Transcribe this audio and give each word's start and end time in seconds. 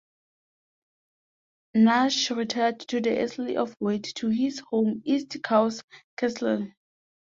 Nash 1.75 2.31
retired 2.31 2.79
to 2.87 2.99
the 3.01 3.21
Isle 3.21 3.59
of 3.61 3.75
Wight 3.79 4.03
to 4.15 4.29
his 4.29 4.59
home, 4.71 5.03
East 5.05 5.37
Cowes 5.43 5.83
Castle. 6.17 6.71